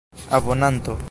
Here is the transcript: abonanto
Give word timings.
abonanto 0.29 0.97